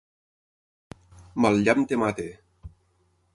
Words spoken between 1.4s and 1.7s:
Mal